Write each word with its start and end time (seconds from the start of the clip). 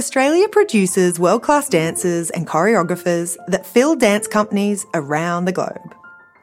Australia 0.00 0.48
produces 0.48 1.20
world 1.20 1.42
class 1.42 1.68
dancers 1.68 2.30
and 2.30 2.46
choreographers 2.46 3.36
that 3.48 3.66
fill 3.66 3.94
dance 3.94 4.26
companies 4.26 4.86
around 4.94 5.44
the 5.44 5.52
globe. 5.52 5.94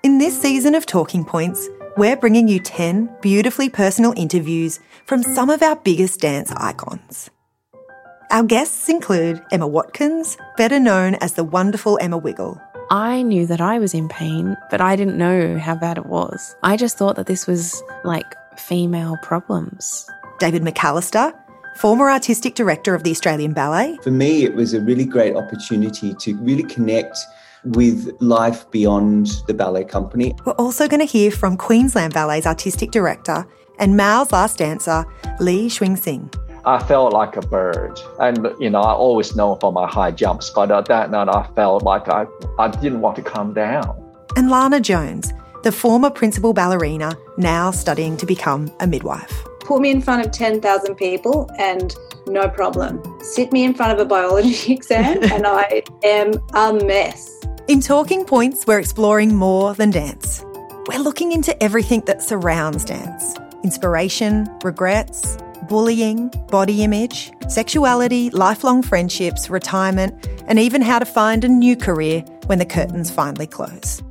In 0.04 0.20
this 0.20 0.40
season 0.40 0.75
of 0.75 0.85
Talking 0.85 1.25
Points, 1.25 1.67
we're 1.98 2.16
bringing 2.17 2.48
you 2.48 2.59
10 2.59 3.09
beautifully 3.20 3.67
personal 3.67 4.14
interviews 4.16 4.80
from 5.08 5.24
some 5.24 5.50
of 5.50 5.64
our 5.64 5.75
biggest 5.75 6.20
dance 6.20 6.51
icons. 6.51 7.32
Our 8.30 8.43
guests 8.43 8.89
include 8.89 9.43
Emma 9.51 9.65
Watkins, 9.65 10.37
better 10.55 10.79
known 10.79 11.15
as 11.15 11.33
the 11.33 11.43
wonderful 11.43 11.97
Emma 11.99 12.19
Wiggle. 12.19 12.61
I 12.91 13.23
knew 13.23 13.47
that 13.47 13.59
I 13.59 13.79
was 13.79 13.95
in 13.95 14.07
pain, 14.07 14.55
but 14.69 14.81
I 14.81 14.95
didn't 14.95 15.17
know 15.17 15.57
how 15.57 15.73
bad 15.73 15.97
it 15.97 16.05
was. 16.05 16.55
I 16.61 16.77
just 16.77 16.99
thought 16.99 17.15
that 17.15 17.25
this 17.25 17.47
was 17.47 17.81
like 18.03 18.35
female 18.59 19.17
problems. 19.23 20.07
David 20.37 20.61
McAllister, 20.61 21.33
former 21.78 22.09
artistic 22.09 22.55
director 22.55 22.96
of 22.96 23.04
the 23.04 23.12
Australian 23.12 23.54
Ballet. 23.54 23.98
For 24.04 24.12
me, 24.12 24.44
it 24.44 24.54
was 24.55 24.73
a 24.73 24.81
really 24.81 25.05
great 25.05 25.35
opportunity 25.35 26.13
to 26.16 26.35
really 26.38 26.63
connect 26.63 27.18
with 27.63 28.09
life 28.20 28.70
beyond 28.72 29.27
the 29.48 29.54
ballet 29.54 29.84
company. 29.84 30.34
We're 30.45 30.54
also 30.54 30.88
going 30.88 30.99
to 30.99 31.05
hear 31.05 31.32
from 31.32 31.58
Queensland 31.58 32.13
Ballet's 32.13 32.48
artistic 32.48 32.91
director 32.91 33.45
and 33.80 33.95
Mao's 33.95 34.32
last 34.32 34.58
dancer, 34.58 35.05
Li 35.40 35.68
Cunxin. 35.68 36.34
I 36.66 36.84
felt 36.84 37.13
like 37.13 37.38
a 37.38 37.41
bird. 37.41 37.99
And, 38.20 38.49
you 38.59 38.70
know, 38.70 38.82
I 38.82 38.91
always 38.91 39.35
know 39.35 39.55
for 39.55 39.71
my 39.71 39.88
high 39.88 40.12
jumps, 40.12 40.49
but 40.49 40.71
uh, 40.71 40.82
that 40.82 41.12
night 41.12 41.30
I 41.30 41.48
felt 41.55 41.84
like 41.84 42.09
I, 42.09 42.26
I 42.59 42.68
didn't 42.68 43.02
want 43.02 43.16
to 43.18 43.21
come 43.21 43.54
down. 43.54 44.04
And 44.35 44.49
Lana 44.49 44.82
Jones, 44.82 45.32
the 45.63 45.71
former 45.71 46.09
principal 46.09 46.54
ballerina, 46.54 47.16
now 47.38 47.71
studying 47.71 48.18
to 48.18 48.26
become 48.26 48.71
a 48.80 48.88
midwife. 48.88 49.46
Put 49.67 49.81
me 49.81 49.91
in 49.91 50.02
front 50.02 50.26
of 50.26 50.31
10,000 50.31 50.95
people 50.95 51.52
and 51.57 51.94
no 52.26 52.48
problem. 52.48 53.03
Sit 53.20 53.52
me 53.52 53.66
in 53.66 53.73
front 53.73 53.91
of 53.91 53.99
a 53.99 54.05
biology 54.05 54.71
exam 54.73 55.21
and 55.26 55.45
I 55.45 55.84
am 56.05 56.35
a 56.53 56.71
mess. 56.85 57.29
In 57.68 57.82
Talking 57.82 58.23
Points, 58.23 58.65
we're 58.65 58.79
exploring 58.79 59.35
more 59.35 59.73
than 59.73 59.91
dance. 59.91 60.41
We're 60.88 60.99
looking 60.99 61.34
into 61.34 61.62
everything 61.62 61.99
that 62.05 62.23
surrounds 62.23 62.85
dance 62.85 63.35
inspiration, 63.65 64.48
regrets, 64.64 65.38
bullying, 65.64 66.30
body 66.50 66.82
image, 66.82 67.34
sexuality, 67.50 68.30
lifelong 68.30 68.82
friendships, 68.82 69.50
retirement, 69.50 70.30
and 70.48 70.60
even 70.60 70.82
how 70.82 70.98
to 70.98 71.06
find 71.06 71.44
a 71.44 71.50
new 71.50 71.76
career 71.76 72.22
when 72.45 72.60
the 72.60 72.66
curtains 72.66 73.12
finally 73.12 73.48
close. 73.48 74.02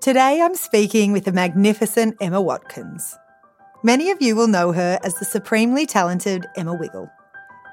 Today 0.00 0.42
I'm 0.42 0.56
speaking 0.56 1.12
with 1.12 1.24
the 1.24 1.32
magnificent 1.32 2.16
Emma 2.20 2.40
Watkins. 2.40 3.16
Many 3.82 4.10
of 4.10 4.20
you 4.20 4.36
will 4.36 4.46
know 4.46 4.72
her 4.72 4.98
as 5.02 5.14
the 5.14 5.24
supremely 5.24 5.86
talented 5.86 6.46
Emma 6.54 6.74
Wiggle. 6.74 7.10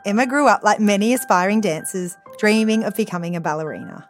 Emma 0.05 0.25
grew 0.25 0.47
up 0.47 0.63
like 0.63 0.79
many 0.79 1.13
aspiring 1.13 1.59
dancers, 1.59 2.15
dreaming 2.37 2.85
of 2.85 2.95
becoming 2.95 3.35
a 3.35 3.41
ballerina. 3.41 4.07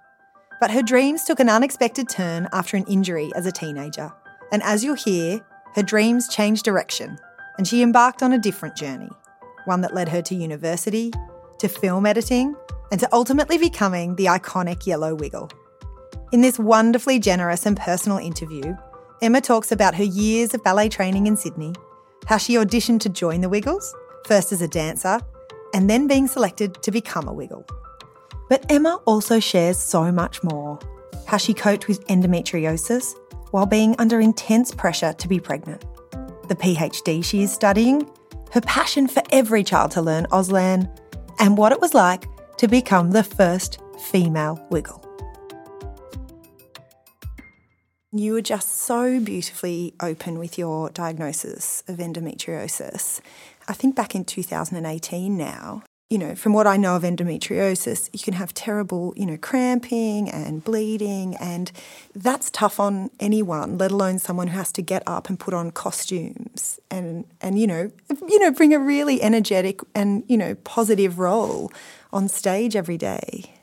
But 0.59 0.69
her 0.69 0.83
dreams 0.83 1.23
took 1.23 1.39
an 1.39 1.49
unexpected 1.49 2.07
turn 2.07 2.49
after 2.53 2.77
an 2.77 2.85
injury 2.85 3.31
as 3.35 3.47
a 3.47 3.51
teenager. 3.51 4.13
And 4.51 4.61
as 4.61 4.83
you'll 4.83 4.93
hear, 4.93 5.41
her 5.73 5.81
dreams 5.81 6.27
changed 6.27 6.63
direction 6.63 7.17
and 7.57 7.67
she 7.67 7.81
embarked 7.81 8.21
on 8.21 8.31
a 8.31 8.37
different 8.37 8.75
journey, 8.75 9.09
one 9.65 9.81
that 9.81 9.95
led 9.95 10.09
her 10.09 10.21
to 10.21 10.35
university, 10.35 11.11
to 11.57 11.67
film 11.67 12.05
editing, 12.05 12.55
and 12.91 12.99
to 12.99 13.09
ultimately 13.11 13.57
becoming 13.57 14.15
the 14.15 14.25
iconic 14.25 14.85
Yellow 14.85 15.15
Wiggle. 15.15 15.49
In 16.31 16.41
this 16.41 16.59
wonderfully 16.59 17.17
generous 17.17 17.65
and 17.65 17.75
personal 17.75 18.19
interview, 18.19 18.75
Emma 19.23 19.41
talks 19.41 19.71
about 19.71 19.95
her 19.95 20.03
years 20.03 20.53
of 20.53 20.63
ballet 20.63 20.89
training 20.89 21.25
in 21.25 21.35
Sydney, 21.35 21.73
how 22.27 22.37
she 22.37 22.55
auditioned 22.55 22.99
to 23.01 23.09
join 23.09 23.41
the 23.41 23.49
Wiggles, 23.49 23.95
first 24.25 24.51
as 24.51 24.61
a 24.61 24.67
dancer, 24.67 25.19
and 25.73 25.89
then 25.89 26.07
being 26.07 26.27
selected 26.27 26.81
to 26.83 26.91
become 26.91 27.27
a 27.27 27.33
Wiggle. 27.33 27.65
But 28.49 28.69
Emma 28.71 29.01
also 29.05 29.39
shares 29.39 29.77
so 29.77 30.11
much 30.11 30.43
more 30.43 30.79
how 31.25 31.37
she 31.37 31.53
coped 31.53 31.87
with 31.87 32.05
endometriosis 32.07 33.13
while 33.51 33.65
being 33.65 33.95
under 33.99 34.19
intense 34.19 34.73
pressure 34.73 35.13
to 35.13 35.27
be 35.27 35.39
pregnant 35.39 35.83
the 36.47 36.55
PhD 36.55 37.23
she 37.23 37.43
is 37.43 37.51
studying, 37.51 38.09
her 38.51 38.61
passion 38.61 39.07
for 39.07 39.21
every 39.31 39.63
child 39.63 39.91
to 39.91 40.01
learn 40.01 40.25
Auslan, 40.27 40.89
and 41.39 41.57
what 41.57 41.71
it 41.71 41.81
was 41.81 41.93
like 41.93 42.25
to 42.57 42.67
become 42.67 43.11
the 43.11 43.23
first 43.23 43.79
female 44.11 44.65
wiggle. 44.69 45.06
You 48.13 48.33
were 48.33 48.41
just 48.41 48.69
so 48.69 49.19
beautifully 49.19 49.93
open 49.99 50.39
with 50.39 50.57
your 50.57 50.89
diagnosis 50.91 51.83
of 51.89 51.97
endometriosis. 51.97 53.19
I 53.67 53.73
think 53.73 53.97
back 53.97 54.15
in 54.15 54.23
2018 54.23 55.35
now, 55.35 55.83
you 56.09 56.17
know, 56.17 56.33
from 56.33 56.53
what 56.53 56.65
I 56.67 56.77
know 56.77 56.95
of 56.95 57.03
endometriosis, 57.03 58.09
you 58.13 58.19
can 58.19 58.35
have 58.35 58.53
terrible, 58.53 59.13
you 59.17 59.25
know, 59.25 59.35
cramping 59.35 60.29
and 60.29 60.63
bleeding, 60.63 61.35
and 61.35 61.69
that's 62.15 62.49
tough 62.49 62.79
on 62.79 63.09
anyone, 63.19 63.77
let 63.77 63.91
alone 63.91 64.19
someone 64.19 64.47
who 64.47 64.57
has 64.57 64.71
to 64.73 64.81
get 64.81 65.03
up 65.05 65.27
and 65.27 65.37
put 65.37 65.53
on 65.53 65.71
costumes 65.71 66.79
and 66.89 67.25
and 67.41 67.59
you 67.59 67.67
know, 67.67 67.91
you 68.25 68.39
know, 68.39 68.51
bring 68.51 68.73
a 68.73 68.79
really 68.79 69.21
energetic 69.21 69.81
and 69.93 70.23
you 70.29 70.37
know 70.37 70.55
positive 70.55 71.19
role 71.19 71.73
on 72.13 72.29
stage 72.29 72.73
every 72.73 72.97
day. 72.97 73.53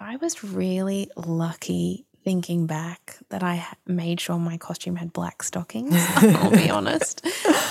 I 0.00 0.16
was 0.16 0.42
really 0.42 1.08
lucky 1.14 2.04
thinking 2.24 2.66
back 2.66 3.16
that 3.30 3.42
I 3.42 3.66
made 3.86 4.20
sure 4.20 4.38
my 4.38 4.56
costume 4.56 4.96
had 4.96 5.12
black 5.12 5.42
stockings. 5.42 5.94
I'll 6.16 6.50
be 6.50 6.70
honest, 6.70 7.26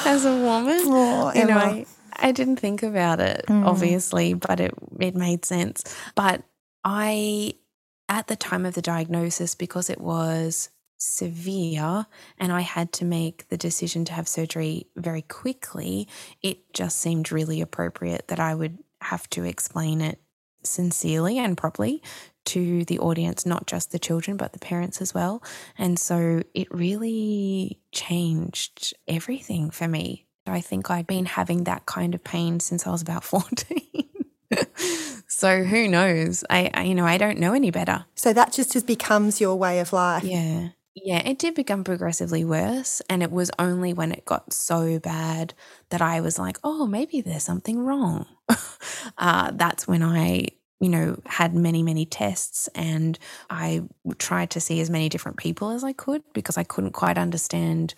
as 0.06 0.25
a 0.25 0.35
woman, 0.35 0.79
oh, 0.84 1.31
you 1.34 1.45
know, 1.45 1.57
I, 1.57 1.85
I 2.16 2.31
didn't 2.31 2.57
think 2.57 2.84
about 2.84 3.19
it, 3.19 3.45
mm. 3.47 3.66
obviously, 3.66 4.34
but 4.34 4.59
it, 4.59 4.73
it 5.00 5.16
made 5.16 5.45
sense. 5.45 5.84
But 6.16 6.44
I, 6.84 7.53
at 8.09 8.28
the 8.28 8.35
time 8.35 8.66
of 8.66 8.73
the 8.73 8.81
diagnosis, 8.81 9.56
because 9.56 9.90
it 9.90 10.01
was 10.01 10.69
severe 10.97 12.06
and 12.38 12.51
I 12.51 12.61
had 12.61 12.94
to 12.94 13.06
make 13.06 13.50
the 13.50 13.57
decision 13.57 14.06
to 14.06 14.13
have 14.13 14.28
surgery 14.28 14.88
very 14.95 15.23
quickly, 15.23 16.07
it 16.44 16.73
just 16.73 17.00
seemed 17.00 17.31
really 17.31 17.61
appropriate 17.61 18.28
that 18.28 18.40
I 18.40 18.53
would 18.53 18.78
have 19.01 19.28
to 19.31 19.44
explain 19.44 20.01
it 20.01 20.19
sincerely 20.63 21.40
and 21.40 21.57
properly 21.57 22.03
to 22.46 22.85
the 22.85 23.00
audience, 23.00 23.46
not 23.46 23.68
just 23.68 23.91
the 23.91 24.00
children, 24.00 24.38
but 24.38 24.53
the 24.53 24.59
parents 24.59 25.02
as 25.02 25.13
well. 25.13 25.44
And 25.78 26.00
so 26.00 26.41
it 26.53 26.68
really 26.72 27.79
changed 27.91 28.94
everything 29.07 29.69
for 29.69 29.88
me. 29.88 30.25
I 30.47 30.62
think 30.62 30.90
I'd 30.90 31.07
been 31.07 31.25
having 31.25 31.66
that 31.66 31.85
kind 31.85 32.16
of 32.16 32.24
pain 32.24 32.59
since 32.59 32.88
I 32.88 32.91
was 32.91 33.02
about 33.02 33.24
14. 33.24 34.09
so 35.28 35.63
who 35.63 35.88
knows? 35.88 36.44
I, 36.50 36.69
I, 36.74 36.84
you 36.84 36.96
know, 36.96 37.06
I 37.06 37.18
don't 37.18 37.38
know 37.38 37.53
any 37.53 37.72
better. 37.72 38.06
So 38.16 38.34
that 38.34 38.52
just 38.52 38.73
has 38.73 38.84
becomes 38.84 39.40
your 39.40 39.56
way 39.56 39.79
of 39.79 39.94
life. 39.94 40.23
Yeah. 40.23 40.69
Yeah, 40.94 41.19
it 41.25 41.40
did 41.40 41.56
become 41.56 41.85
progressively 41.85 42.44
worse. 42.44 43.02
And 43.09 43.23
it 43.23 43.31
was 43.31 43.50
only 43.58 43.94
when 43.94 44.12
it 44.12 44.25
got 44.25 44.52
so 44.52 45.00
bad 45.00 45.53
that 45.90 46.02
I 46.02 46.19
was 46.19 46.38
like, 46.38 46.58
oh, 46.63 46.85
maybe 46.85 47.22
there's 47.22 47.44
something 47.44 47.79
wrong. 47.79 48.25
uh, 49.18 49.52
that's 49.53 49.88
when 49.88 50.03
I, 50.03 50.47
you 50.81 50.89
know, 50.89 51.21
had 51.27 51.53
many, 51.53 51.83
many 51.83 52.05
tests 52.05 52.67
and 52.73 53.17
I 53.49 53.83
tried 54.17 54.49
to 54.51 54.59
see 54.59 54.81
as 54.81 54.89
many 54.89 55.09
different 55.09 55.37
people 55.37 55.69
as 55.69 55.83
I 55.83 55.93
could 55.93 56.23
because 56.33 56.57
I 56.57 56.63
couldn't 56.63 56.91
quite 56.93 57.19
understand 57.19 57.93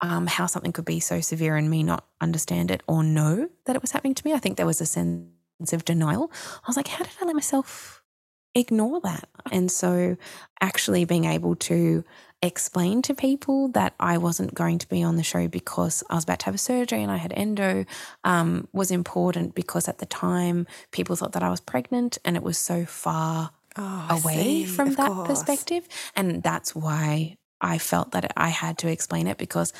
um, 0.00 0.26
how 0.26 0.46
something 0.46 0.72
could 0.72 0.84
be 0.84 1.00
so 1.00 1.20
severe 1.20 1.56
and 1.56 1.70
me 1.70 1.84
not 1.84 2.04
understand 2.20 2.70
it 2.72 2.82
or 2.88 3.04
know 3.04 3.48
that 3.64 3.76
it 3.76 3.82
was 3.82 3.92
happening 3.92 4.14
to 4.14 4.26
me. 4.26 4.34
I 4.34 4.38
think 4.38 4.56
there 4.56 4.66
was 4.66 4.80
a 4.80 4.86
sense 4.86 5.72
of 5.72 5.84
denial. 5.84 6.30
I 6.32 6.66
was 6.66 6.76
like, 6.76 6.88
how 6.88 7.04
did 7.04 7.14
I 7.22 7.26
let 7.26 7.34
myself 7.34 8.02
ignore 8.54 9.00
that? 9.02 9.28
And 9.52 9.70
so, 9.70 10.16
actually 10.60 11.04
being 11.04 11.24
able 11.24 11.54
to 11.54 12.04
explain 12.42 13.02
to 13.02 13.14
people 13.14 13.68
that 13.68 13.94
I 13.98 14.18
wasn't 14.18 14.54
going 14.54 14.78
to 14.78 14.88
be 14.88 15.02
on 15.02 15.16
the 15.16 15.22
show 15.22 15.48
because 15.48 16.02
I 16.10 16.14
was 16.14 16.24
about 16.24 16.40
to 16.40 16.46
have 16.46 16.54
a 16.54 16.58
surgery 16.58 17.02
and 17.02 17.10
I 17.10 17.16
had 17.16 17.32
endo 17.34 17.84
um, 18.24 18.68
was 18.72 18.90
important 18.90 19.54
because 19.54 19.88
at 19.88 19.98
the 19.98 20.06
time 20.06 20.66
people 20.90 21.16
thought 21.16 21.32
that 21.32 21.42
I 21.42 21.50
was 21.50 21.60
pregnant 21.60 22.18
and 22.24 22.36
it 22.36 22.42
was 22.42 22.58
so 22.58 22.84
far 22.84 23.50
oh, 23.76 24.06
away 24.10 24.42
see, 24.42 24.64
from 24.66 24.94
that 24.94 25.10
course. 25.10 25.28
perspective. 25.28 25.88
And 26.14 26.42
that's 26.42 26.74
why 26.74 27.38
I 27.60 27.78
felt 27.78 28.12
that 28.12 28.32
I 28.36 28.48
had 28.48 28.78
to 28.78 28.88
explain 28.90 29.26
it 29.26 29.38
because 29.38 29.72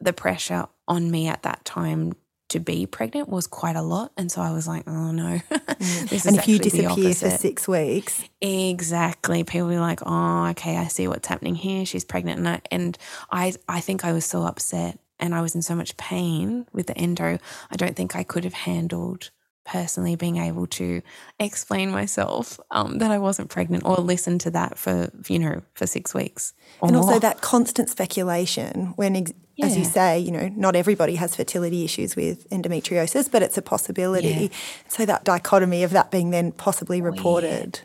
the 0.00 0.12
pressure 0.12 0.66
on 0.86 1.10
me 1.10 1.28
at 1.28 1.42
that 1.42 1.64
time 1.64 2.12
to 2.54 2.60
be 2.60 2.86
pregnant 2.86 3.28
was 3.28 3.48
quite 3.48 3.74
a 3.74 3.82
lot. 3.82 4.12
And 4.16 4.30
so 4.30 4.40
I 4.40 4.52
was 4.52 4.68
like, 4.68 4.84
oh 4.86 5.10
no. 5.10 5.40
Mm. 5.74 6.26
and 6.26 6.36
if 6.36 6.46
you 6.46 6.58
disappear 6.58 7.14
for 7.14 7.30
six 7.30 7.66
weeks. 7.66 8.22
Exactly. 8.40 9.42
People 9.42 9.68
be 9.68 9.78
like, 9.78 10.00
oh, 10.06 10.46
okay, 10.50 10.76
I 10.76 10.86
see 10.86 11.08
what's 11.08 11.26
happening 11.26 11.56
here. 11.56 11.84
She's 11.84 12.04
pregnant. 12.04 12.38
And 12.38 12.48
I, 12.48 12.60
and 12.70 12.98
I, 13.30 13.54
I 13.68 13.80
think 13.80 14.04
I 14.04 14.12
was 14.12 14.24
so 14.24 14.44
upset 14.44 14.98
and 15.18 15.34
I 15.34 15.42
was 15.42 15.54
in 15.54 15.62
so 15.62 15.74
much 15.74 15.96
pain 15.96 16.66
with 16.72 16.86
the 16.86 16.96
endo. 16.96 17.38
I 17.70 17.76
don't 17.76 17.96
think 17.96 18.14
I 18.14 18.22
could 18.22 18.44
have 18.44 18.54
handled 18.54 19.30
personally 19.64 20.14
being 20.14 20.36
able 20.36 20.66
to 20.68 21.02
explain 21.40 21.90
myself 21.90 22.60
um, 22.70 22.98
that 22.98 23.10
I 23.10 23.18
wasn't 23.18 23.50
pregnant 23.50 23.84
or 23.84 23.96
listen 23.96 24.38
to 24.40 24.50
that 24.52 24.78
for, 24.78 25.10
you 25.26 25.40
know, 25.40 25.62
for 25.74 25.86
six 25.86 26.14
weeks. 26.14 26.54
and 26.80 26.92
more. 26.92 27.02
also 27.02 27.18
that 27.18 27.40
constant 27.40 27.90
speculation 27.90 28.92
when, 28.96 29.26
as 29.62 29.76
you 29.76 29.84
say, 29.84 30.18
you 30.18 30.30
know, 30.30 30.48
not 30.56 30.74
everybody 30.74 31.14
has 31.16 31.36
fertility 31.36 31.84
issues 31.84 32.16
with 32.16 32.48
endometriosis, 32.50 33.30
but 33.30 33.42
it's 33.42 33.56
a 33.56 33.62
possibility. 33.62 34.28
Yeah. 34.28 34.48
So 34.88 35.06
that 35.06 35.24
dichotomy 35.24 35.82
of 35.82 35.90
that 35.92 36.10
being 36.10 36.30
then 36.30 36.52
possibly 36.52 37.00
oh, 37.00 37.04
reported. 37.04 37.80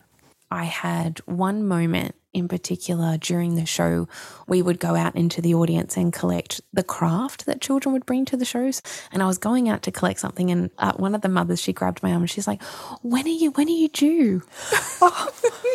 I 0.52 0.64
had 0.64 1.20
one 1.26 1.68
moment 1.68 2.16
in 2.34 2.48
particular 2.48 3.18
during 3.18 3.56
the 3.56 3.66
show. 3.66 4.08
We 4.48 4.62
would 4.62 4.80
go 4.80 4.96
out 4.96 5.16
into 5.16 5.42
the 5.42 5.54
audience 5.54 5.98
and 5.98 6.14
collect 6.14 6.62
the 6.74 6.84
craft 6.84 7.46
that 7.46 7.62
children 7.62 7.94
would 7.94 8.06
bring 8.06 8.26
to 8.26 8.38
the 8.38 8.46
shows. 8.46 8.82
And 9.12 9.22
I 9.24 9.28
was 9.28 9.38
going 9.38 9.70
out 9.70 9.82
to 9.84 9.92
collect 9.92 10.20
something, 10.20 10.52
and 10.52 10.70
uh, 10.78 10.94
one 10.94 11.16
of 11.16 11.22
the 11.22 11.30
mothers 11.30 11.62
she 11.62 11.74
grabbed 11.74 12.04
my 12.04 12.12
arm 12.12 12.22
and 12.22 12.30
she's 12.30 12.48
like, 12.48 12.62
"When 13.02 13.26
are 13.26 13.30
you? 13.30 13.52
When 13.52 13.68
are 13.68 13.72
you 13.72 13.90
due?" 13.90 14.44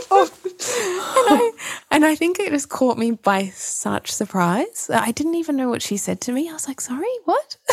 and, 0.07 1.27
I, 1.29 1.53
and 1.91 2.05
I 2.05 2.15
think 2.15 2.39
it 2.39 2.51
just 2.51 2.69
caught 2.69 2.99
me 2.99 3.13
by 3.13 3.49
such 3.49 4.11
surprise. 4.13 4.91
I 4.93 5.13
didn't 5.13 5.35
even 5.37 5.57
know 5.57 5.69
what 5.69 5.83
she 5.83 5.97
said 5.97 6.21
to 6.23 6.33
me. 6.33 6.49
I 6.49 6.53
was 6.53 6.69
like, 6.69 6.81
"Sorry, 6.81 7.07
what?" 7.25 7.57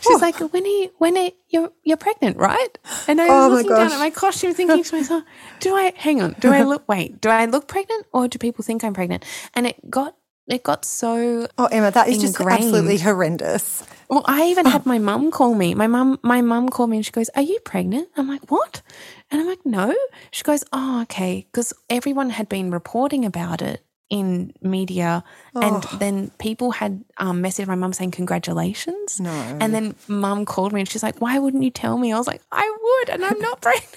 She's 0.00 0.20
like, 0.20 0.38
"When 0.38 0.64
are 0.64 0.66
you? 0.66 0.90
When 0.98 1.16
are 1.16 1.30
you're 1.48 1.72
you're 1.84 1.96
pregnant, 1.96 2.36
right?" 2.36 2.78
And 3.08 3.20
I 3.20 3.26
was 3.26 3.34
Oh 3.34 3.54
looking 3.54 3.70
down 3.70 3.92
at 3.92 3.98
my 3.98 4.10
costume, 4.10 4.54
thinking 4.54 4.82
to 4.82 4.96
myself, 4.96 5.24
"Do 5.60 5.74
I 5.74 5.92
hang 5.96 6.20
on? 6.22 6.36
Do 6.38 6.52
I 6.52 6.62
look? 6.62 6.88
Wait, 6.88 7.20
do 7.20 7.28
I 7.28 7.46
look 7.46 7.65
pregnant, 7.68 8.06
or 8.12 8.28
do 8.28 8.38
people 8.38 8.64
think 8.64 8.82
I'm 8.84 8.94
pregnant?" 8.94 9.24
And 9.54 9.66
it 9.66 9.76
got 9.90 10.14
it 10.48 10.62
got 10.62 10.84
so 10.84 11.48
Oh, 11.58 11.66
Emma, 11.66 11.90
that 11.90 12.08
is 12.08 12.20
just 12.20 12.40
absolutely 12.40 12.98
horrendous. 12.98 13.82
well, 14.08 14.22
I 14.26 14.46
even 14.46 14.64
had 14.74 14.86
my 14.86 14.98
mum 14.98 15.30
call 15.32 15.54
me. 15.54 15.74
My 15.74 15.88
mum, 15.88 16.18
my 16.22 16.40
mum 16.40 16.68
called 16.68 16.90
me 16.90 16.98
and 16.98 17.04
she 17.06 17.10
goes, 17.12 17.28
"Are 17.34 17.42
you 17.42 17.58
pregnant?" 17.64 18.08
I'm 18.16 18.28
like, 18.28 18.48
"What?" 18.50 18.82
And 19.30 19.40
I'm 19.40 19.48
like, 19.48 19.64
"No." 19.66 19.92
She 20.30 20.44
goes, 20.44 20.62
"Oh, 20.72 21.02
okay," 21.02 21.46
because 21.50 21.72
everyone 21.90 22.30
had 22.30 22.48
been 22.48 22.70
reporting 22.70 23.24
about 23.24 23.60
it 23.60 23.82
in 24.08 24.52
media, 24.62 25.24
and 25.52 25.82
Oh. 25.84 25.96
then 25.98 26.30
people 26.38 26.70
had 26.70 27.02
um, 27.18 27.42
messaged 27.42 27.66
my 27.66 27.74
mum 27.74 27.92
saying 27.92 28.12
congratulations. 28.12 29.18
No. 29.18 29.30
And 29.60 29.74
then 29.74 29.96
mum 30.06 30.44
called 30.44 30.72
me 30.72 30.78
and 30.80 30.88
she's 30.88 31.02
like, 31.02 31.18
"Why 31.18 31.40
wouldn't 31.40 31.64
you 31.64 31.70
tell 31.72 31.98
me?" 31.98 32.12
I 32.12 32.18
was 32.18 32.28
like, 32.28 32.42
"I 32.52 32.66
would, 32.82 33.10
and 33.14 33.24
I'm 33.24 33.40
not 33.40 33.60
pregnant." 33.66 33.96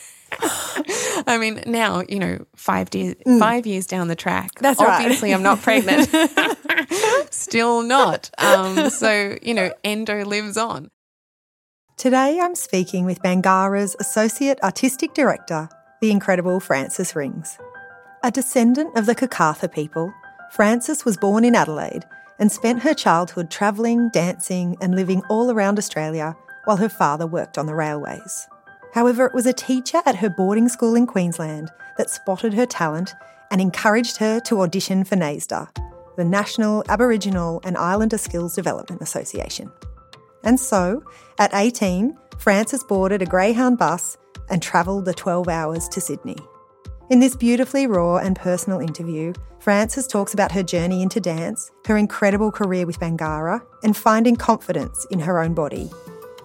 I 1.27 1.37
mean, 1.39 1.63
now 1.65 2.03
you 2.07 2.19
know, 2.19 2.45
five 2.55 2.93
years, 2.93 3.15
five 3.39 3.65
years 3.65 3.85
down 3.87 4.07
the 4.07 4.15
track. 4.15 4.51
Mm. 4.55 4.61
That's 4.61 4.81
right. 4.81 5.01
obviously 5.01 5.33
I'm 5.33 5.43
not 5.43 5.61
pregnant. 5.61 6.09
Still 7.31 7.81
not. 7.83 8.29
Um, 8.37 8.89
so 8.89 9.37
you 9.41 9.53
know, 9.53 9.71
endo 9.83 10.25
lives 10.25 10.57
on. 10.57 10.89
Today 11.97 12.39
I'm 12.41 12.55
speaking 12.55 13.05
with 13.05 13.21
Bangarra's 13.21 13.95
Associate 13.99 14.59
Artistic 14.63 15.13
Director, 15.13 15.69
the 16.01 16.11
incredible 16.11 16.59
Frances 16.59 17.15
Rings. 17.15 17.57
A 18.23 18.31
descendant 18.31 18.97
of 18.97 19.05
the 19.05 19.15
Kokatha 19.15 19.71
people, 19.71 20.13
Frances 20.51 21.05
was 21.05 21.17
born 21.17 21.45
in 21.45 21.55
Adelaide 21.55 22.05
and 22.39 22.51
spent 22.51 22.83
her 22.83 22.93
childhood 22.93 23.51
travelling, 23.51 24.09
dancing, 24.09 24.77
and 24.81 24.95
living 24.95 25.21
all 25.29 25.51
around 25.51 25.77
Australia 25.77 26.35
while 26.65 26.77
her 26.77 26.89
father 26.89 27.27
worked 27.27 27.57
on 27.57 27.65
the 27.65 27.75
railways. 27.75 28.47
However, 28.93 29.25
it 29.25 29.33
was 29.33 29.45
a 29.45 29.53
teacher 29.53 30.01
at 30.05 30.15
her 30.17 30.29
boarding 30.29 30.67
school 30.67 30.95
in 30.95 31.05
Queensland 31.05 31.69
that 31.97 32.09
spotted 32.09 32.53
her 32.53 32.65
talent 32.65 33.13
and 33.51 33.61
encouraged 33.61 34.17
her 34.17 34.39
to 34.41 34.61
audition 34.61 35.03
for 35.03 35.15
NAISDA, 35.15 35.69
the 36.17 36.25
National 36.25 36.83
Aboriginal 36.89 37.61
and 37.63 37.77
Islander 37.77 38.17
Skills 38.17 38.55
Development 38.55 39.01
Association. 39.01 39.71
And 40.43 40.59
so, 40.59 41.03
at 41.37 41.53
18, 41.53 42.17
Frances 42.37 42.83
boarded 42.83 43.21
a 43.21 43.25
Greyhound 43.25 43.77
bus 43.77 44.17
and 44.49 44.61
travelled 44.61 45.05
the 45.05 45.13
12 45.13 45.47
hours 45.47 45.87
to 45.89 46.01
Sydney. 46.01 46.37
In 47.09 47.19
this 47.19 47.35
beautifully 47.35 47.87
raw 47.87 48.17
and 48.17 48.35
personal 48.35 48.79
interview, 48.79 49.33
Frances 49.59 50.07
talks 50.07 50.33
about 50.33 50.51
her 50.51 50.63
journey 50.63 51.01
into 51.01 51.19
dance, 51.19 51.71
her 51.85 51.97
incredible 51.97 52.51
career 52.51 52.85
with 52.85 52.99
Bangarra, 52.99 53.61
and 53.83 53.97
finding 53.97 54.35
confidence 54.35 55.05
in 55.11 55.19
her 55.19 55.39
own 55.39 55.53
body. 55.53 55.89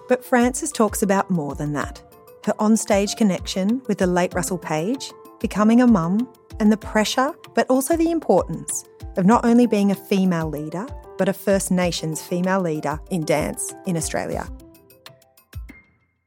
But 0.09 0.25
Frances 0.25 0.71
talks 0.71 1.01
about 1.01 1.31
more 1.31 1.55
than 1.55 1.73
that 1.73 2.01
her 2.45 2.53
onstage 2.53 3.17
connection 3.17 3.81
with 3.87 3.97
the 3.97 4.07
late 4.07 4.33
Russell 4.33 4.57
Page, 4.57 5.11
becoming 5.39 5.81
a 5.81 5.87
mum, 5.87 6.31
and 6.59 6.71
the 6.71 6.77
pressure, 6.77 7.33
but 7.55 7.67
also 7.69 7.97
the 7.97 8.11
importance 8.11 8.85
of 9.17 9.25
not 9.25 9.43
only 9.43 9.65
being 9.65 9.91
a 9.91 9.95
female 9.95 10.49
leader, 10.49 10.85
but 11.17 11.27
a 11.27 11.33
First 11.33 11.71
Nations 11.71 12.21
female 12.21 12.61
leader 12.61 12.99
in 13.09 13.25
dance 13.25 13.73
in 13.85 13.97
Australia. 13.97 14.47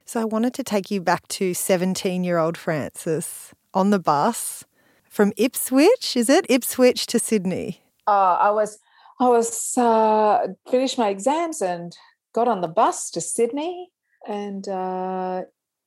So 0.07 0.21
I 0.21 0.25
wanted 0.25 0.55
to 0.55 0.65
take 0.65 0.91
you 0.91 1.01
back 1.01 1.29
to 1.29 1.55
17 1.55 2.25
year 2.25 2.39
old 2.39 2.57
Frances 2.57 3.53
on 3.73 3.91
the 3.91 3.99
bus 3.99 4.65
from 5.09 5.33
Ipswich, 5.37 6.17
is 6.17 6.29
it? 6.29 6.47
Ipswich 6.49 7.07
to 7.09 7.19
Sydney. 7.19 7.83
uh, 8.07 8.39
I 8.41 8.51
was 8.51 8.79
I 9.21 9.29
was 9.29 9.77
uh, 9.77 10.49
finished 10.71 10.99
my 10.99 11.09
exams 11.09 11.61
and 11.61 11.97
got 12.33 12.49
on 12.49 12.61
the 12.61 12.69
bus 12.69 13.11
to 13.11 13.21
Sydney 13.21 13.91
and 14.27 14.67
uh, 14.69 15.43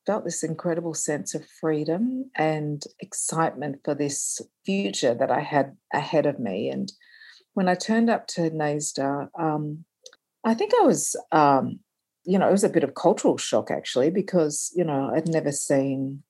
felt 0.05 0.23
this 0.23 0.43
incredible 0.43 0.93
sense 0.93 1.35
of 1.35 1.45
freedom 1.59 2.31
and 2.35 2.83
excitement 2.99 3.81
for 3.83 3.95
this 3.95 4.41
future 4.65 5.13
that 5.13 5.31
I 5.31 5.41
had 5.41 5.77
ahead 5.93 6.25
of 6.25 6.39
me. 6.39 6.69
And 6.69 6.91
when 7.53 7.67
I 7.67 7.75
turned 7.75 8.09
up 8.09 8.27
to 8.27 8.49
NAISDA, 8.49 9.29
um, 9.39 9.85
I 10.43 10.53
think 10.53 10.73
I 10.79 10.85
was, 10.85 11.15
um, 11.31 11.79
you 12.23 12.39
know, 12.39 12.47
it 12.47 12.51
was 12.51 12.63
a 12.63 12.69
bit 12.69 12.83
of 12.83 12.95
cultural 12.95 13.37
shock 13.37 13.69
actually 13.71 14.09
because 14.09 14.71
you 14.75 14.83
know 14.83 15.11
I'd 15.13 15.27
never 15.27 15.51
seen 15.51 16.23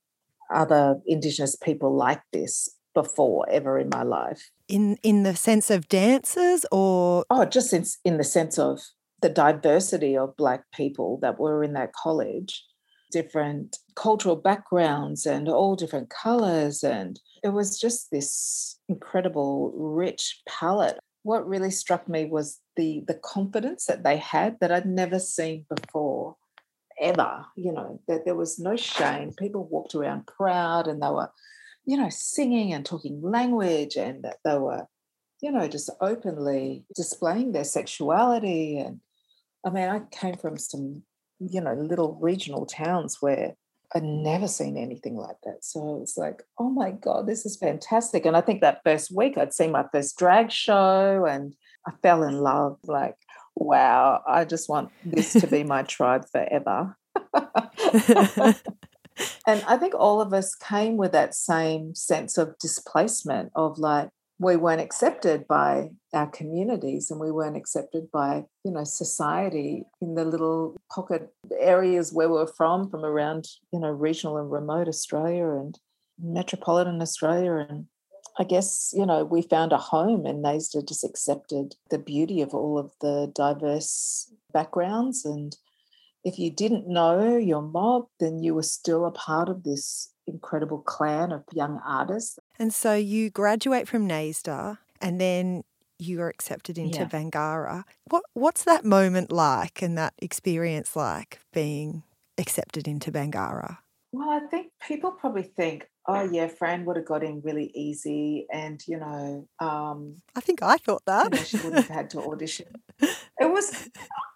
other 0.53 0.99
Indigenous 1.05 1.55
people 1.55 1.95
like 1.95 2.21
this 2.33 2.69
before 2.93 3.47
ever 3.49 3.79
in 3.79 3.89
my 3.89 4.03
life. 4.03 4.51
In, 4.67 4.97
in 5.03 5.23
the 5.23 5.35
sense 5.35 5.69
of 5.69 5.87
dancers 5.87 6.65
or 6.71 7.25
Oh, 7.29 7.45
just 7.45 7.73
in, 7.73 7.85
in 8.03 8.17
the 8.17 8.23
sense 8.23 8.59
of 8.59 8.79
the 9.21 9.29
diversity 9.29 10.17
of 10.17 10.35
Black 10.35 10.63
people 10.73 11.19
that 11.21 11.39
were 11.39 11.63
in 11.63 11.73
that 11.73 11.93
college, 11.93 12.65
different 13.11 13.77
cultural 13.95 14.35
backgrounds 14.35 15.25
and 15.25 15.49
all 15.49 15.75
different 15.75 16.09
colors. 16.09 16.83
And 16.83 17.19
it 17.43 17.49
was 17.49 17.79
just 17.79 18.11
this 18.11 18.79
incredible, 18.87 19.73
rich 19.75 20.41
palette. 20.47 20.99
What 21.23 21.47
really 21.47 21.71
struck 21.71 22.09
me 22.09 22.25
was 22.25 22.59
the, 22.75 23.03
the 23.07 23.19
confidence 23.23 23.85
that 23.85 24.03
they 24.03 24.17
had 24.17 24.57
that 24.59 24.71
I'd 24.71 24.85
never 24.85 25.19
seen 25.19 25.65
before, 25.73 26.35
ever. 26.99 27.45
You 27.55 27.73
know, 27.73 28.01
that 28.07 28.25
there 28.25 28.35
was 28.35 28.57
no 28.57 28.75
shame. 28.75 29.33
People 29.37 29.67
walked 29.67 29.93
around 29.93 30.27
proud 30.27 30.87
and 30.87 31.01
they 31.01 31.09
were, 31.09 31.29
you 31.85 31.97
know, 31.97 32.09
singing 32.09 32.73
and 32.73 32.85
talking 32.85 33.21
language 33.21 33.95
and 33.97 34.23
that 34.23 34.37
they 34.43 34.57
were 34.57 34.87
you 35.41 35.51
know, 35.51 35.67
just 35.67 35.89
openly 35.99 36.85
displaying 36.95 37.51
their 37.51 37.63
sexuality. 37.63 38.77
And 38.77 39.01
I 39.65 39.71
mean, 39.71 39.89
I 39.89 40.01
came 40.11 40.37
from 40.37 40.57
some, 40.57 41.03
you 41.49 41.61
know, 41.61 41.73
little 41.73 42.17
regional 42.21 42.65
towns 42.65 43.17
where 43.19 43.55
I'd 43.93 44.03
never 44.03 44.47
seen 44.47 44.77
anything 44.77 45.17
like 45.17 45.37
that. 45.43 45.65
So 45.65 45.81
I 45.81 45.99
was 45.99 46.15
like, 46.15 46.43
oh 46.57 46.69
my 46.69 46.91
God, 46.91 47.27
this 47.27 47.45
is 47.45 47.57
fantastic. 47.57 48.25
And 48.25 48.37
I 48.37 48.41
think 48.41 48.61
that 48.61 48.81
first 48.85 49.11
week 49.13 49.37
I'd 49.37 49.53
seen 49.53 49.71
my 49.71 49.85
first 49.91 50.17
drag 50.17 50.51
show 50.51 51.25
and 51.25 51.53
I 51.85 51.91
fell 52.01 52.23
in 52.23 52.39
love. 52.39 52.77
Like, 52.83 53.15
wow, 53.55 54.21
I 54.27 54.45
just 54.45 54.69
want 54.69 54.91
this 55.03 55.33
to 55.33 55.47
be 55.47 55.63
my 55.65 55.83
tribe 55.83 56.25
forever. 56.31 56.95
and 59.45 59.63
I 59.67 59.77
think 59.77 59.93
all 59.95 60.21
of 60.21 60.33
us 60.33 60.55
came 60.55 60.95
with 60.95 61.11
that 61.11 61.35
same 61.35 61.93
sense 61.95 62.37
of 62.37 62.57
displacement 62.59 63.51
of 63.55 63.77
like, 63.77 64.09
we 64.41 64.55
weren't 64.55 64.81
accepted 64.81 65.47
by 65.47 65.87
our 66.13 66.25
communities 66.25 67.11
and 67.11 67.19
we 67.19 67.31
weren't 67.31 67.55
accepted 67.55 68.09
by 68.11 68.43
you 68.65 68.71
know 68.71 68.83
society 68.83 69.83
in 70.01 70.15
the 70.15 70.25
little 70.25 70.75
pocket 70.91 71.31
areas 71.59 72.11
where 72.11 72.27
we're 72.27 72.47
from 72.47 72.89
from 72.89 73.05
around 73.05 73.47
you 73.71 73.79
know 73.79 73.91
regional 73.91 74.37
and 74.37 74.51
remote 74.51 74.87
australia 74.87 75.47
and 75.47 75.79
metropolitan 76.19 77.01
australia. 77.01 77.67
And 77.69 77.85
i 78.39 78.43
guess 78.43 78.91
you 78.97 79.05
know 79.05 79.23
we 79.23 79.43
found 79.43 79.73
a 79.73 79.77
home 79.77 80.25
and 80.25 80.43
NAISDA 80.43 80.87
just 80.87 81.03
accepted 81.03 81.75
the 81.91 81.99
beauty 81.99 82.41
of 82.41 82.53
all 82.53 82.79
of 82.79 82.91
the 82.99 83.31
diverse 83.35 84.33
backgrounds. 84.51 85.23
And 85.23 85.55
if 86.23 86.37
you 86.39 86.51
didn't 86.51 86.87
know 86.87 87.37
your 87.37 87.61
mob 87.61 88.07
then 88.19 88.41
you 88.41 88.55
were 88.55 88.63
still 88.63 89.05
a 89.05 89.11
part 89.11 89.49
of 89.49 89.63
this 89.63 90.11
incredible 90.27 90.79
clan 90.79 91.31
of 91.31 91.43
young 91.53 91.79
artists 91.85 92.39
And 92.61 92.71
so 92.71 92.93
you 92.93 93.31
graduate 93.31 93.87
from 93.87 94.07
NAISDA 94.07 94.77
and 95.01 95.19
then 95.19 95.63
you 95.97 96.21
are 96.21 96.29
accepted 96.29 96.77
into 96.77 96.99
Yeah. 96.99 97.07
Bangarra. 97.07 97.85
What 98.07 98.21
what's 98.33 98.63
that 98.65 98.85
moment 98.85 99.31
like 99.31 99.81
and 99.81 99.97
that 99.97 100.13
experience 100.19 100.95
like 100.95 101.39
being 101.51 102.03
accepted 102.37 102.87
into 102.87 103.11
Bangarra? 103.11 103.79
Well, 104.11 104.29
I 104.29 104.41
think 104.41 104.73
people 104.79 105.09
probably 105.11 105.41
think, 105.41 105.89
oh 106.07 106.21
yeah, 106.31 106.49
Fran 106.49 106.85
would 106.85 106.97
have 106.97 107.05
got 107.05 107.23
in 107.23 107.41
really 107.41 107.71
easy, 107.73 108.45
and 108.53 108.79
you 108.87 108.97
know, 108.99 109.47
um, 109.59 110.17
I 110.35 110.41
think 110.41 110.61
I 110.61 110.77
thought 110.77 111.01
you 111.07 111.13
that. 111.13 111.31
know, 111.31 111.37
she 111.43 111.57
wouldn't 111.57 111.87
have 111.87 111.87
had 111.87 112.09
to 112.11 112.19
audition. 112.21 112.67
It 112.99 113.49
was 113.51 113.89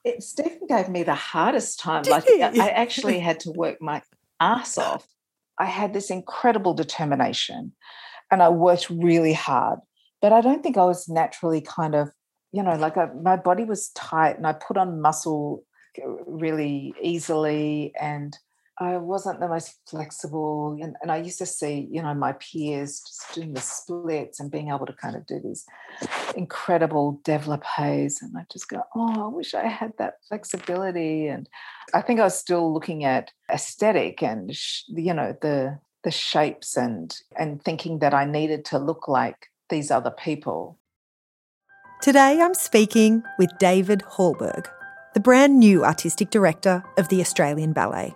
it, 0.04 0.24
Stephen 0.24 0.66
gave 0.68 0.90
me 0.90 1.04
the 1.04 1.14
hardest 1.14 1.80
time. 1.80 2.02
Did 2.02 2.10
like 2.10 2.24
he? 2.26 2.42
I 2.42 2.70
actually 2.70 3.20
had 3.20 3.40
to 3.42 3.52
work 3.52 3.80
my 3.80 4.02
ass 4.40 4.80
off. 4.80 5.06
I 5.60 5.66
had 5.66 5.94
this 5.94 6.10
incredible 6.10 6.74
determination, 6.74 7.74
and 8.32 8.42
I 8.42 8.50
worked 8.50 8.90
really 8.90 9.34
hard. 9.34 9.80
But 10.22 10.34
I 10.34 10.42
don't 10.42 10.64
think 10.64 10.78
I 10.78 10.86
was 10.86 11.08
naturally 11.08 11.62
kind 11.62 11.96
of, 11.96 12.12
you 12.52 12.64
know, 12.64 12.76
like 12.76 12.98
I, 12.98 13.08
my 13.22 13.36
body 13.36 13.64
was 13.64 13.90
tight 13.90 14.38
and 14.38 14.48
I 14.48 14.54
put 14.54 14.78
on 14.78 15.02
muscle 15.02 15.64
uh, 16.04 16.10
really 16.26 16.94
easily 17.02 17.94
and 18.00 18.38
I 18.78 18.98
wasn't 18.98 19.40
the 19.40 19.48
most 19.48 19.80
flexible. 19.88 20.78
And, 20.82 20.96
and 21.02 21.10
I 21.10 21.18
used 21.18 21.38
to 21.38 21.46
see, 21.46 21.88
you 21.90 22.02
know, 22.02 22.14
my 22.14 22.34
peers 22.34 23.00
just 23.00 23.34
doing 23.34 23.54
the 23.54 23.62
splits 23.62 24.40
and 24.40 24.52
being 24.52 24.70
able 24.70 24.86
to 24.86 24.94
kind 24.94 25.16
of 25.16 25.26
do 25.26 25.40
these 25.40 25.66
incredible 26.36 27.22
développés. 27.24 28.22
And 28.22 28.36
I 28.38 28.46
just 28.52 28.68
go, 28.68 28.82
oh, 28.94 29.26
I 29.26 29.28
wish 29.28 29.54
I 29.54 29.68
had 29.68 29.94
that 29.98 30.16
flexibility. 30.28 31.28
And 31.28 31.48
I 31.94 32.02
think 32.02 32.20
I 32.20 32.24
was 32.24 32.38
still 32.38 32.74
looking 32.74 33.06
at 33.06 33.32
aesthetic 33.50 34.22
and, 34.22 34.54
you 34.88 35.14
know, 35.14 35.38
the 35.42 35.80
the 36.06 36.12
shapes 36.12 36.78
and 36.78 37.20
and 37.36 37.62
thinking 37.62 38.00
that 38.00 38.14
I 38.14 38.24
needed 38.24 38.64
to 38.66 38.78
look 38.78 39.10
like 39.10 39.50
these 39.70 39.92
other 39.92 40.12
people. 40.12 40.80
Today 42.02 42.40
I'm 42.40 42.54
speaking 42.54 43.24
with 43.40 43.50
David 43.60 44.04
Hallberg, 44.12 44.68
the 45.16 45.20
brand 45.20 45.60
new 45.60 45.84
artistic 45.84 46.30
director 46.30 46.84
of 46.98 47.10
the 47.10 47.20
Australian 47.20 47.74
Ballet. 47.74 48.14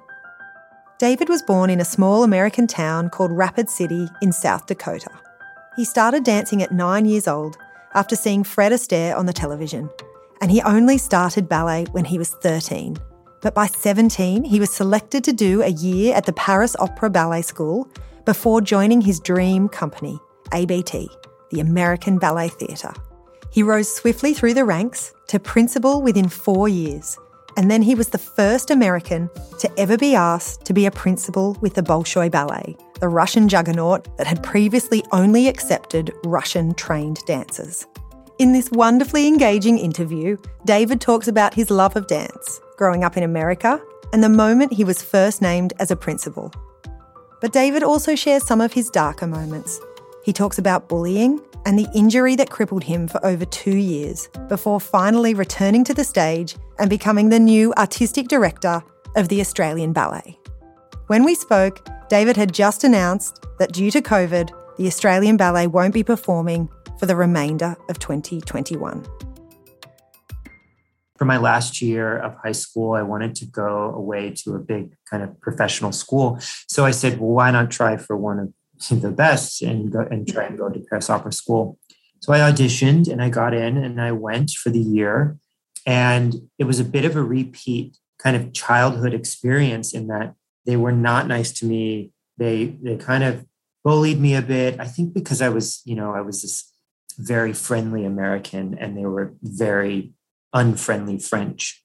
David 1.00 1.30
was 1.30 1.42
born 1.42 1.70
in 1.70 1.82
a 1.82 1.86
small 1.86 2.24
American 2.24 2.68
town 2.68 3.10
called 3.10 3.32
Rapid 3.32 3.70
City 3.70 4.08
in 4.22 4.32
South 4.32 4.68
Dakota. 4.68 5.10
He 5.76 5.84
started 5.84 6.24
dancing 6.24 6.62
at 6.62 6.72
nine 6.72 7.06
years 7.06 7.28
old 7.28 7.58
after 7.96 8.16
seeing 8.16 8.44
Fred 8.44 8.72
Astaire 8.72 9.18
on 9.18 9.26
the 9.26 9.34
television, 9.34 9.90
and 10.42 10.52
he 10.52 10.62
only 10.62 11.00
started 11.00 11.50
ballet 11.50 11.86
when 11.92 12.06
he 12.06 12.20
was 12.20 12.30
13. 12.30 12.98
But 13.42 13.54
by 13.54 13.68
17, 13.68 14.44
he 14.44 14.60
was 14.60 14.70
selected 14.70 15.24
to 15.24 15.34
do 15.34 15.62
a 15.62 15.70
year 15.70 16.16
at 16.16 16.26
the 16.26 16.34
Paris 16.34 16.76
Opera 16.80 17.10
Ballet 17.10 17.42
School 17.42 17.88
before 18.26 18.62
joining 18.62 19.02
his 19.02 19.20
dream 19.20 19.70
company, 19.70 20.20
ABT, 20.54 21.10
the 21.52 21.60
American 21.60 22.18
Ballet 22.18 22.50
Theatre. 22.50 22.94
He 23.52 23.64
rose 23.64 23.94
swiftly 23.94 24.34
through 24.34 24.54
the 24.54 24.66
ranks 24.66 25.14
to 25.28 25.40
principal 25.40 26.02
within 26.02 26.30
four 26.30 26.68
years 26.68 27.18
and 27.60 27.70
then 27.70 27.82
he 27.82 27.94
was 27.94 28.08
the 28.08 28.18
first 28.18 28.72
American 28.72 29.30
to 29.60 29.70
ever 29.78 29.98
be 29.98 30.16
asked 30.16 30.64
to 30.64 30.74
be 30.74 30.86
a 30.86 30.92
principal 30.92 31.58
with 31.60 31.74
the 31.74 31.82
Bolshoi 31.82 32.32
Ballet, 32.32 32.78
the 33.02 33.10
Russian 33.10 33.50
juggernaut 33.50 34.18
that 34.18 34.28
had 34.28 34.42
previously 34.42 35.04
only 35.12 35.50
accepted 35.50 36.14
Russian 36.24 36.74
trained 36.76 37.20
dancers. 37.26 37.86
In 38.38 38.54
this 38.54 38.72
wonderfully 38.72 39.28
engaging 39.28 39.78
interview, 39.78 40.38
David 40.66 41.02
talks 41.02 41.28
about 41.28 41.54
his 41.54 41.70
love 41.70 41.98
of 41.98 42.08
dance, 42.08 42.62
growing 42.80 43.04
up 43.04 43.18
in 43.18 43.24
America, 43.24 43.80
and 44.14 44.24
the 44.24 44.30
moment 44.30 44.72
he 44.72 44.86
was 44.86 45.04
first 45.04 45.42
named 45.42 45.74
as 45.80 45.92
a 45.92 45.98
principal. 45.98 46.50
But 47.42 47.52
David 47.52 47.84
also 47.84 48.16
shares 48.16 48.46
some 48.46 48.62
of 48.62 48.72
his 48.72 48.90
darker 48.90 49.28
moments. 49.28 49.82
He 50.24 50.32
talks 50.32 50.58
about 50.58 50.88
bullying 50.88 51.42
and 51.66 51.78
the 51.78 51.90
injury 51.94 52.38
that 52.38 52.50
crippled 52.50 52.86
him 52.86 53.10
for 53.10 53.24
over 53.26 53.44
two 53.44 53.76
years 53.76 54.30
before 54.48 54.80
finally 54.80 55.34
returning 55.34 55.84
to 55.84 55.94
the 55.94 56.06
stage 56.06 56.56
and 56.80 56.90
becoming 56.90 57.28
the 57.28 57.40
new 57.40 57.74
artistic 57.74 58.30
director 58.30 58.82
of 59.18 59.28
the 59.28 59.42
Australian 59.42 59.92
Ballet. 59.92 60.40
When 61.08 61.26
we 61.26 61.36
spoke, 61.36 61.86
David 62.08 62.38
had 62.38 62.54
just 62.54 62.86
announced 62.86 63.46
that 63.60 63.74
due 63.74 63.92
to 63.92 64.02
COVID, 64.02 64.52
the 64.78 64.88
Australian 64.88 65.36
Ballet 65.36 65.68
won't 65.68 65.94
be 65.94 66.04
performing 66.04 66.70
for 66.98 67.08
the 67.08 67.16
remainder 67.18 67.76
of 67.90 68.00
2021. 68.00 69.06
For 71.20 71.26
my 71.26 71.38
last 71.38 71.82
year 71.82 72.18
of 72.18 72.34
high 72.42 72.54
school, 72.54 72.94
I 72.94 73.04
wanted 73.04 73.36
to 73.36 73.46
go 73.46 73.94
away 73.94 74.34
to 74.44 74.56
a 74.56 74.60
big 74.60 74.96
kind 75.08 75.22
of 75.22 75.40
professional 75.40 75.92
school. 75.92 76.40
So 76.68 76.86
I 76.86 76.92
said, 76.92 77.20
well, 77.20 77.32
why 77.32 77.52
not 77.52 77.70
try 77.70 77.98
for 77.98 78.18
one 78.18 78.40
of 78.40 78.54
the 78.90 79.12
best 79.12 79.62
and 79.62 79.92
go 79.92 80.00
and 80.00 80.28
try 80.28 80.46
and 80.46 80.58
go 80.58 80.70
to 80.70 80.80
Paris 80.90 81.10
Opera 81.10 81.34
School. 81.34 81.78
So 82.22 82.34
I 82.34 82.40
auditioned 82.40 83.12
and 83.12 83.22
I 83.22 83.30
got 83.30 83.54
in 83.54 83.78
and 83.78 84.02
I 84.02 84.12
went 84.12 84.52
for 84.52 84.70
the 84.70 84.80
year. 84.80 85.38
And 85.86 86.50
it 86.58 86.66
was 86.66 86.80
a 86.80 86.84
bit 86.84 87.06
of 87.06 87.16
a 87.16 87.24
repeat 87.24 87.98
kind 88.18 88.36
of 88.36 88.54
childhood 88.54 89.14
experience 89.14 89.94
in 89.94 90.08
that 90.08 90.36
they 90.66 90.76
were 90.76 90.92
not 90.92 91.28
nice 91.28 91.52
to 91.54 91.66
me. 91.66 92.12
They 92.38 92.78
they 92.82 92.98
kind 92.98 93.24
of 93.24 93.46
bullied 93.84 94.20
me 94.20 94.36
a 94.36 94.42
bit. 94.42 94.80
I 94.80 94.86
think 94.86 95.14
because 95.14 95.42
I 95.42 95.50
was, 95.50 95.82
you 95.86 95.96
know, 95.96 96.14
I 96.14 96.22
was 96.22 96.42
this 96.42 96.72
very 97.18 97.54
friendly 97.54 98.06
American 98.06 98.78
and 98.78 98.98
they 98.98 99.06
were 99.06 99.34
very 99.42 100.14
unfriendly 100.54 101.20
French. 101.20 101.82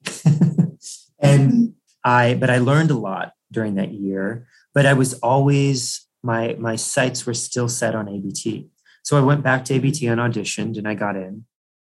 and 1.19 1.73
I 2.03 2.35
but 2.35 2.49
I 2.49 2.57
learned 2.57 2.91
a 2.91 2.97
lot 2.97 3.33
during 3.51 3.75
that 3.75 3.91
year. 3.91 4.47
But 4.73 4.85
I 4.85 4.93
was 4.93 5.13
always 5.15 6.05
my 6.23 6.55
my 6.59 6.75
sights 6.75 7.25
were 7.25 7.33
still 7.33 7.69
set 7.69 7.95
on 7.95 8.07
ABT. 8.09 8.69
So 9.03 9.17
I 9.17 9.21
went 9.21 9.43
back 9.43 9.65
to 9.65 9.75
ABT 9.75 10.07
and 10.07 10.19
auditioned 10.19 10.77
and 10.77 10.87
I 10.87 10.95
got 10.95 11.15
in. 11.15 11.45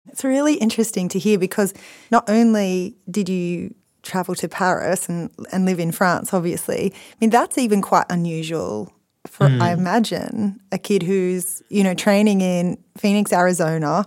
It's 0.07 0.23
really 0.23 0.55
interesting 0.55 1.09
to 1.09 1.19
hear 1.19 1.37
because 1.37 1.73
not 2.09 2.29
only 2.29 2.97
did 3.09 3.29
you 3.29 3.75
travel 4.01 4.33
to 4.35 4.47
Paris 4.47 5.07
and, 5.07 5.29
and 5.51 5.65
live 5.65 5.79
in 5.79 5.91
France, 5.91 6.33
obviously, 6.33 6.91
I 6.93 7.15
mean, 7.19 7.29
that's 7.29 7.57
even 7.57 7.81
quite 7.81 8.05
unusual 8.09 8.91
for, 9.27 9.47
mm. 9.47 9.61
I 9.61 9.73
imagine, 9.73 10.59
a 10.71 10.77
kid 10.77 11.03
who's, 11.03 11.61
you 11.69 11.83
know, 11.83 11.93
training 11.93 12.41
in 12.41 12.77
Phoenix, 12.97 13.31
Arizona. 13.31 14.05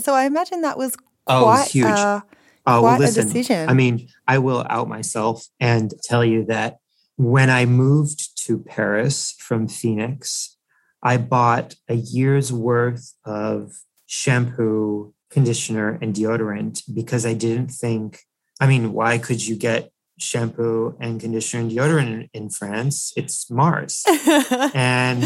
So 0.00 0.14
I 0.14 0.24
imagine 0.24 0.62
that 0.62 0.78
was 0.78 0.96
oh, 1.26 1.44
quite, 1.44 1.68
huge. 1.68 1.86
Uh, 1.86 2.20
oh, 2.66 2.80
quite 2.80 2.80
well, 2.80 2.98
listen, 2.98 3.22
a 3.22 3.26
decision. 3.26 3.68
I 3.68 3.74
mean, 3.74 4.08
I 4.26 4.38
will 4.38 4.66
out 4.68 4.88
myself 4.88 5.46
and 5.60 5.92
tell 6.02 6.24
you 6.24 6.44
that 6.46 6.78
when 7.16 7.50
I 7.50 7.64
moved 7.64 8.36
to 8.46 8.58
Paris 8.58 9.34
from 9.38 9.68
Phoenix, 9.68 10.56
I 11.02 11.18
bought 11.18 11.74
a 11.88 11.94
year's 11.94 12.52
worth 12.52 13.14
of 13.24 13.72
shampoo, 14.06 15.14
conditioner, 15.30 15.98
and 16.00 16.14
deodorant 16.14 16.82
because 16.92 17.26
I 17.26 17.34
didn't 17.34 17.68
think, 17.68 18.20
I 18.60 18.66
mean, 18.66 18.92
why 18.92 19.18
could 19.18 19.46
you 19.46 19.56
get 19.56 19.90
shampoo 20.18 20.96
and 21.00 21.20
conditioner 21.20 21.62
and 21.62 21.72
deodorant 21.72 22.06
in, 22.06 22.28
in 22.32 22.50
France? 22.50 23.12
It's 23.16 23.50
Mars. 23.50 24.04
and 24.74 25.24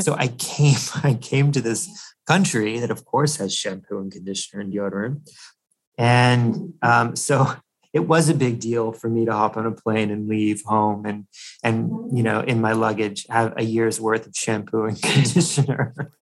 so 0.00 0.14
I 0.14 0.28
came, 0.28 0.76
I 1.02 1.14
came 1.14 1.52
to 1.52 1.60
this 1.60 1.88
country 2.26 2.78
that 2.78 2.90
of 2.90 3.04
course 3.04 3.36
has 3.36 3.54
shampoo 3.54 3.98
and 3.98 4.12
conditioner 4.12 4.62
and 4.62 4.72
deodorant. 4.72 5.28
And 5.96 6.74
um, 6.82 7.16
so 7.16 7.56
it 7.92 8.00
was 8.00 8.28
a 8.28 8.34
big 8.34 8.60
deal 8.60 8.92
for 8.92 9.08
me 9.08 9.24
to 9.24 9.32
hop 9.32 9.56
on 9.56 9.66
a 9.66 9.72
plane 9.72 10.10
and 10.10 10.28
leave 10.28 10.62
home 10.66 11.06
and 11.06 11.26
and 11.64 11.90
you 12.16 12.22
know 12.22 12.40
in 12.40 12.60
my 12.60 12.72
luggage 12.72 13.26
have 13.30 13.54
a 13.56 13.64
year's 13.64 14.00
worth 14.00 14.26
of 14.26 14.36
shampoo 14.36 14.84
and 14.84 15.00
conditioner 15.02 16.12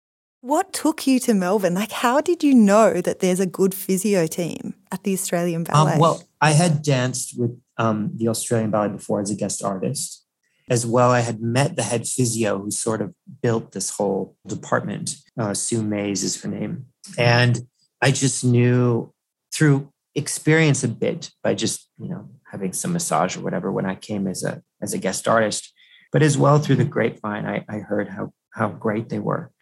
what 0.47 0.73
took 0.73 1.07
you 1.07 1.19
to 1.21 1.35
melbourne? 1.35 1.75
Like 1.75 1.93
how 1.93 2.21
did 2.21 2.45
you 2.45 2.55
know 2.55 3.01
that 3.01 3.21
there's 3.21 3.41
a 3.41 3.47
good 3.47 3.75
physio 3.75 4.27
team 4.27 4.75
at 4.93 5.03
the 5.03 5.13
australian 5.13 5.65
ballet? 5.65 5.95
um, 5.95 5.99
well 5.99 6.23
i 6.41 6.53
had 6.53 6.83
danced 6.83 7.39
with 7.39 7.59
um, 7.79 8.13
the 8.15 8.29
australian 8.29 8.71
ballet 8.71 8.89
before 8.89 9.21
as 9.21 9.31
a 9.31 9.35
guest 9.35 9.63
artist. 9.63 10.25
As 10.69 10.85
well 10.85 11.11
i 11.11 11.21
had 11.21 11.41
met 11.41 11.77
the 11.77 11.83
head 11.83 12.07
physio 12.07 12.59
who 12.59 12.71
sort 12.71 13.01
of 13.01 13.15
built 13.43 13.73
this 13.73 13.91
whole 13.91 14.37
department. 14.47 15.17
Uh, 15.39 15.53
Sue 15.53 15.83
Mayes 15.83 16.23
is 16.23 16.41
her 16.43 16.49
name. 16.49 16.87
And 17.19 17.67
i 18.01 18.11
just 18.11 18.45
knew 18.45 19.13
through 19.53 19.93
experience 20.15 20.83
a 20.83 20.89
bit 20.89 21.31
by 21.43 21.55
just 21.55 21.89
you 21.99 22.09
know 22.09 22.29
having 22.51 22.73
some 22.73 22.93
massage 22.93 23.37
or 23.37 23.41
whatever 23.41 23.71
when 23.71 23.87
I 23.87 23.95
came 23.95 24.27
as 24.27 24.43
a 24.45 24.63
as 24.81 24.95
a 24.95 24.99
guest 24.99 25.27
artist, 25.29 25.73
but 26.13 26.23
as 26.23 26.39
well 26.39 26.59
through 26.59 26.77
the 26.77 26.85
grapevine, 26.85 27.47
I, 27.47 27.65
I 27.69 27.79
heard 27.79 28.09
how 28.09 28.33
how 28.55 28.69
great 28.71 29.09
they 29.09 29.19
were, 29.19 29.53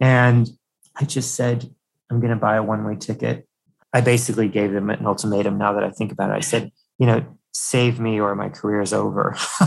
and 0.00 0.48
I 0.96 1.04
just 1.04 1.34
said 1.34 1.70
I'm 2.10 2.20
going 2.20 2.32
to 2.32 2.36
buy 2.36 2.56
a 2.56 2.62
one 2.62 2.84
way 2.84 2.96
ticket. 2.96 3.46
I 3.92 4.00
basically 4.00 4.48
gave 4.48 4.72
them 4.72 4.90
an 4.90 5.06
ultimatum. 5.06 5.58
Now 5.58 5.72
that 5.74 5.84
I 5.84 5.90
think 5.90 6.12
about 6.12 6.30
it, 6.30 6.34
I 6.34 6.40
said, 6.40 6.70
you 6.98 7.06
know, 7.06 7.24
save 7.52 7.98
me 7.98 8.20
or 8.20 8.34
my 8.34 8.48
career 8.48 8.80
is 8.80 8.92
over. 8.92 9.36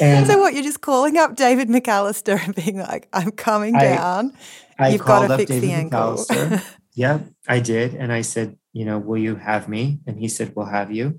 and 0.00 0.26
so 0.26 0.38
what? 0.38 0.54
You're 0.54 0.62
just 0.62 0.80
calling 0.80 1.16
up 1.18 1.36
David 1.36 1.68
McAllister 1.68 2.42
and 2.44 2.54
being 2.54 2.78
like, 2.78 3.08
"I'm 3.12 3.30
coming 3.30 3.74
down. 3.74 4.32
I, 4.78 4.90
You've 4.90 5.04
got 5.04 5.28
to 5.28 5.36
fix 5.36 5.50
David 5.50 5.68
the 5.68 5.72
ankle." 5.72 6.24
yeah, 6.94 7.20
I 7.46 7.60
did, 7.60 7.94
and 7.94 8.12
I 8.12 8.22
said, 8.22 8.56
you 8.76 8.84
know, 8.84 8.98
will 8.98 9.16
you 9.16 9.36
have 9.36 9.70
me? 9.70 10.00
And 10.06 10.18
he 10.18 10.28
said, 10.28 10.52
we'll 10.54 10.66
have 10.66 10.92
you. 10.92 11.18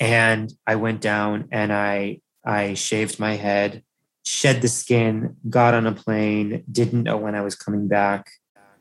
And 0.00 0.50
I 0.66 0.76
went 0.76 1.02
down 1.02 1.48
and 1.52 1.70
I 1.70 2.22
I 2.46 2.72
shaved 2.72 3.20
my 3.20 3.34
head, 3.34 3.82
shed 4.24 4.62
the 4.62 4.68
skin, 4.68 5.36
got 5.48 5.74
on 5.74 5.86
a 5.86 5.92
plane, 5.92 6.64
didn't 6.70 7.02
know 7.02 7.16
when 7.16 7.34
I 7.34 7.40
was 7.42 7.54
coming 7.54 7.88
back. 7.88 8.30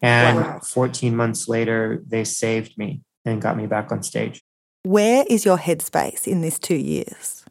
And 0.01 0.37
wow. 0.37 0.59
14 0.59 1.15
months 1.15 1.47
later, 1.47 2.03
they 2.07 2.23
saved 2.23 2.77
me 2.77 3.01
and 3.25 3.41
got 3.41 3.57
me 3.57 3.65
back 3.65 3.91
on 3.91 4.03
stage. 4.03 4.41
Where 4.83 5.25
is 5.27 5.45
your 5.45 5.57
headspace 5.57 6.27
in 6.27 6.41
these 6.41 6.59
two 6.59 6.75
years? 6.75 7.43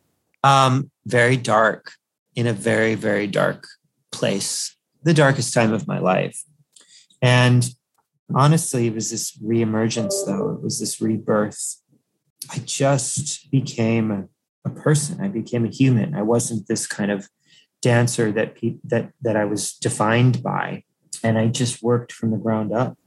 Um, 0.44 0.90
very 1.06 1.36
dark, 1.36 1.92
in 2.34 2.46
a 2.46 2.52
very, 2.52 2.94
very 2.94 3.26
dark 3.26 3.66
place, 4.12 4.76
the 5.02 5.14
darkest 5.14 5.52
time 5.52 5.72
of 5.72 5.88
my 5.88 5.98
life. 5.98 6.42
And 7.20 7.68
honestly, 8.34 8.86
it 8.86 8.94
was 8.94 9.10
this 9.10 9.36
reemergence, 9.38 10.14
though. 10.24 10.50
It 10.50 10.62
was 10.62 10.78
this 10.78 11.00
rebirth. 11.00 11.76
I 12.50 12.58
just 12.58 13.50
became 13.50 14.10
a, 14.10 14.24
a 14.64 14.70
person. 14.70 15.20
I 15.20 15.28
became 15.28 15.64
a 15.64 15.70
human. 15.70 16.14
I 16.14 16.22
wasn't 16.22 16.68
this 16.68 16.86
kind 16.86 17.10
of 17.10 17.28
dancer 17.86 18.32
that 18.32 18.56
pe- 18.56 18.82
that 18.82 19.12
that 19.22 19.36
I 19.36 19.44
was 19.44 19.74
defined 19.74 20.42
by, 20.42 20.82
and 21.22 21.38
I 21.38 21.46
just 21.46 21.82
worked 21.82 22.10
from 22.12 22.32
the 22.32 22.36
ground 22.36 22.72
up. 22.72 22.98